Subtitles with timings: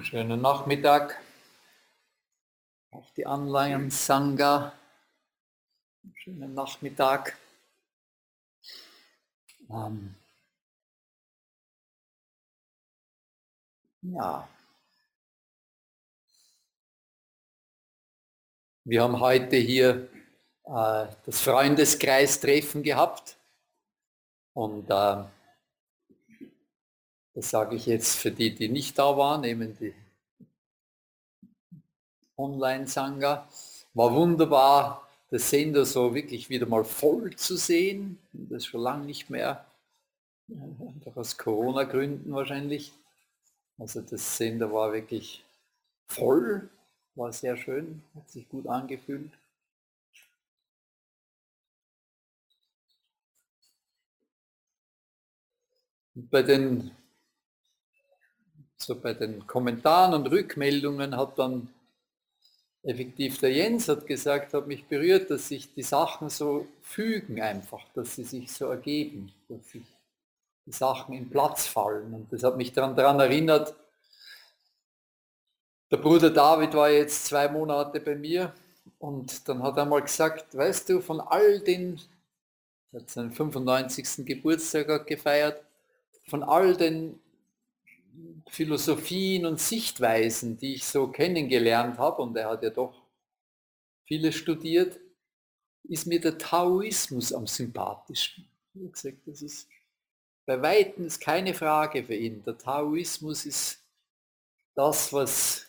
[0.00, 1.16] Schönen Nachmittag.
[2.90, 4.72] Auch die Anleihen Sangha.
[6.14, 7.38] Schönen Nachmittag.
[9.70, 10.16] Ähm
[14.02, 14.48] ja.
[18.82, 20.08] Wir haben heute hier
[20.64, 23.36] äh, das Freundeskreistreffen gehabt
[24.52, 25.24] und äh,
[27.36, 29.94] das sage ich jetzt für die, die nicht da waren, eben die
[32.38, 33.46] Online-Sangha.
[33.92, 38.18] War wunderbar, das Sender so wirklich wieder mal voll zu sehen.
[38.32, 39.66] Das schon lange nicht mehr,
[40.48, 42.94] einfach aus Corona-Gründen wahrscheinlich.
[43.76, 45.44] Also das Sender war wirklich
[46.08, 46.70] voll,
[47.16, 49.30] war sehr schön, hat sich gut angefühlt.
[56.14, 56.92] Bei den
[58.78, 61.68] so bei den Kommentaren und Rückmeldungen hat dann
[62.86, 67.82] effektiv der Jens hat gesagt, hat mich berührt, dass sich die Sachen so fügen einfach,
[67.94, 69.82] dass sie sich so ergeben, dass sich
[70.66, 72.14] die Sachen in Platz fallen.
[72.14, 73.74] Und das hat mich daran, erinnert,
[75.90, 78.52] der Bruder David war jetzt zwei Monate bei mir
[78.98, 82.00] und dann hat er mal gesagt, weißt du, von all den,
[82.92, 84.24] er hat seinen 95.
[84.26, 85.62] Geburtstag gefeiert,
[86.28, 87.20] von all den
[88.48, 92.94] Philosophien und Sichtweisen, die ich so kennengelernt habe, und er hat ja doch
[94.04, 94.98] viele studiert,
[95.84, 98.48] ist mir der Taoismus am sympathischsten.
[98.74, 99.68] Ich gesagt, das ist
[100.46, 102.42] bei Weitem ist keine Frage für ihn.
[102.44, 103.80] Der Taoismus ist
[104.76, 105.66] das, was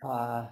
[0.00, 0.46] äh,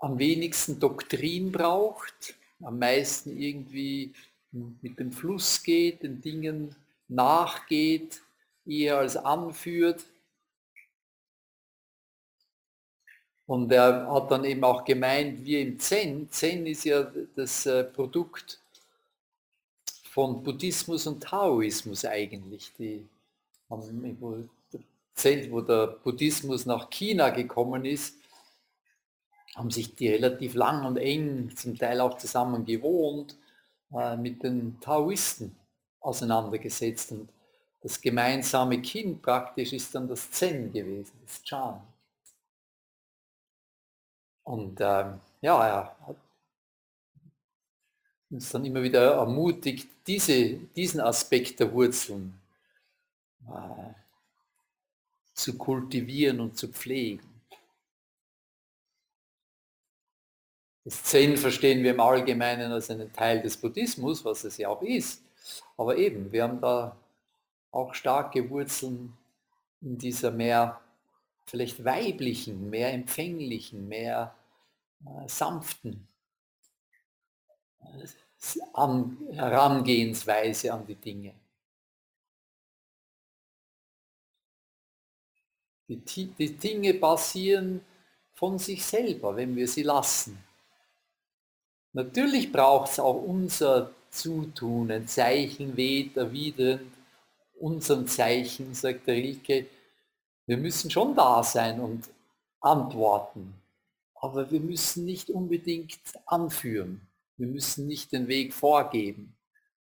[0.00, 4.12] am wenigsten Doktrin braucht, am meisten irgendwie
[4.50, 6.74] mit dem Fluss geht, den Dingen
[7.14, 8.22] nachgeht,
[8.66, 10.04] eher als anführt.
[13.46, 17.84] Und er hat dann eben auch gemeint, wie im Zen, Zen ist ja das äh,
[17.84, 18.60] Produkt
[20.04, 22.72] von Buddhismus und Taoismus eigentlich.
[22.78, 23.06] Die
[23.68, 24.44] wo,
[25.14, 28.16] Zen, wo der Buddhismus nach China gekommen ist,
[29.54, 33.36] haben sich die relativ lang und eng zum Teil auch zusammen gewohnt
[33.92, 35.56] äh, mit den Taoisten
[36.02, 37.28] auseinandergesetzt und
[37.80, 41.80] das gemeinsame Kind praktisch ist dann das Zen gewesen, das Chan.
[44.44, 46.16] Und ähm, ja, er hat
[48.30, 52.40] uns dann immer wieder ermutigt, diese, diesen Aspekt der Wurzeln
[53.48, 53.94] äh,
[55.34, 57.28] zu kultivieren und zu pflegen.
[60.84, 64.82] Das Zen verstehen wir im Allgemeinen als einen Teil des Buddhismus, was es ja auch
[64.82, 65.22] ist.
[65.76, 66.96] Aber eben, wir haben da
[67.70, 69.16] auch starke Wurzeln
[69.80, 70.80] in dieser mehr
[71.46, 74.34] vielleicht weiblichen, mehr empfänglichen, mehr
[75.04, 76.06] äh, sanften
[77.80, 78.06] äh,
[78.72, 81.34] an, Herangehensweise an die Dinge.
[85.88, 87.84] Die, die Dinge passieren
[88.32, 90.42] von sich selber, wenn wir sie lassen.
[91.92, 96.92] Natürlich braucht es auch unser Zutun, ein Zeichen weht erwidernd
[97.58, 99.66] unserem Zeichen, sagt der Rilke.
[100.46, 102.08] Wir müssen schon da sein und
[102.60, 103.54] antworten,
[104.14, 107.08] aber wir müssen nicht unbedingt anführen.
[107.36, 109.36] Wir müssen nicht den Weg vorgeben.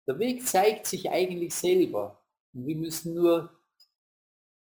[0.07, 2.19] Der Weg zeigt sich eigentlich selber.
[2.53, 3.51] Und wir müssen nur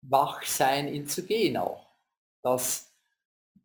[0.01, 1.87] wach sein, ihn zu gehen auch.
[2.41, 2.93] Das,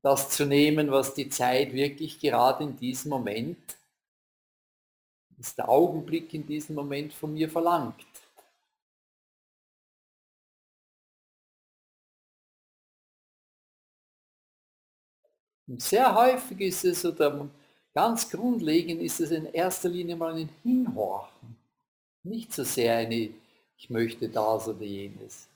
[0.02, 3.58] das zu nehmen, was die Zeit wirklich gerade in diesem Moment
[5.36, 8.06] was der Augenblick in diesem Moment von mir verlangt.
[15.66, 17.48] Und sehr häufig ist es, oder
[17.94, 21.56] ganz grundlegend ist es in erster Linie mal ein Hinhorchen.
[22.24, 23.30] Nicht so sehr eine,
[23.78, 25.48] ich möchte das oder jenes.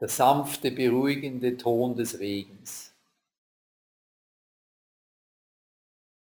[0.00, 2.92] Der sanfte, beruhigende Ton des Regens.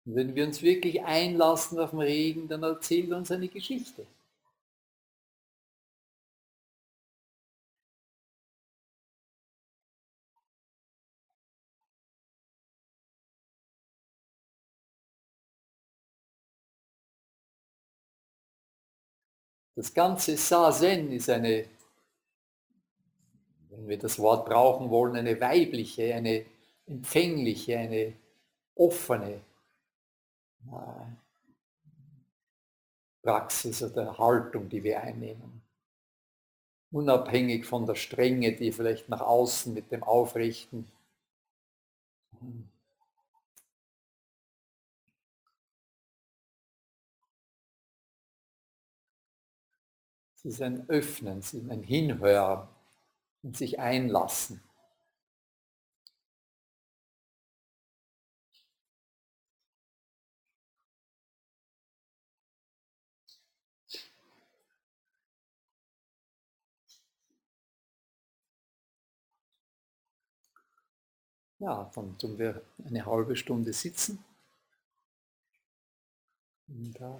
[0.05, 4.07] Und wenn wir uns wirklich einlassen auf den Regen, dann erzählt er uns eine Geschichte.
[19.75, 21.65] Das ganze Sazen ist eine
[23.75, 26.45] wenn wir das Wort brauchen wollen, eine weibliche, eine
[26.87, 28.13] empfängliche, eine
[28.75, 29.41] offene,
[33.21, 35.61] Praxis oder Haltung, die wir einnehmen.
[36.91, 40.87] Unabhängig von der Strenge, die vielleicht nach außen mit dem Aufrichten
[50.35, 52.67] Es ist ein Öffnen, ein Hinhören
[53.45, 54.61] und sich einlassen.
[71.59, 74.23] Ja, dann tun wir eine halbe Stunde sitzen.
[76.67, 77.17] Und, äh,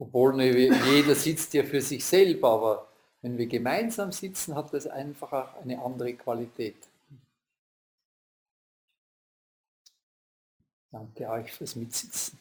[0.00, 2.88] obwohl jeder sitzt ja für sich selber, aber
[3.20, 6.88] wenn wir gemeinsam sitzen, hat das einfach auch eine andere Qualität.
[10.90, 12.38] Danke euch fürs Mitsitzen.